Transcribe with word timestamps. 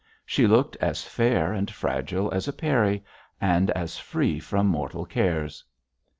She 0.25 0.47
looked 0.47 0.75
as 0.77 1.03
fair 1.03 1.53
and 1.53 1.69
fragile 1.69 2.31
as 2.31 2.47
a 2.47 2.53
peri, 2.53 3.03
and 3.39 3.69
as 3.69 3.99
free 3.99 4.39
from 4.39 4.65
mortal 4.65 5.05
cares. 5.05 5.63